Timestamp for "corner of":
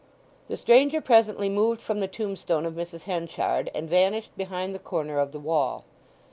4.79-5.31